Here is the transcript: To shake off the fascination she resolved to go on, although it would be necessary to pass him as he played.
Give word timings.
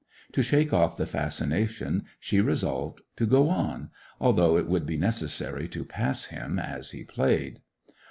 To 0.31 0.41
shake 0.41 0.73
off 0.73 0.97
the 0.97 1.05
fascination 1.05 2.05
she 2.19 2.41
resolved 2.41 3.01
to 3.17 3.27
go 3.27 3.49
on, 3.49 3.91
although 4.19 4.57
it 4.57 4.67
would 4.67 4.87
be 4.87 4.97
necessary 4.97 5.67
to 5.67 5.85
pass 5.85 6.25
him 6.33 6.57
as 6.57 6.89
he 6.89 7.03
played. 7.03 7.61